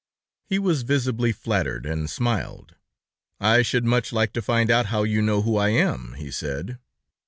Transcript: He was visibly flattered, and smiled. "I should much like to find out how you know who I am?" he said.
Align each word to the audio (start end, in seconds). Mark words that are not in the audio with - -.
He 0.47 0.57
was 0.57 0.81
visibly 0.81 1.31
flattered, 1.31 1.85
and 1.85 2.09
smiled. 2.09 2.73
"I 3.39 3.61
should 3.61 3.85
much 3.85 4.11
like 4.11 4.33
to 4.33 4.41
find 4.41 4.71
out 4.71 4.87
how 4.87 5.03
you 5.03 5.21
know 5.21 5.43
who 5.43 5.57
I 5.57 5.69
am?" 5.69 6.15
he 6.17 6.31
said. 6.31 6.79